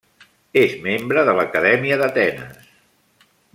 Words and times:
És 0.61 0.71
membre 0.87 1.25
de 1.29 1.35
l'Acadèmia 1.41 2.01
d'Atenes. 2.03 2.75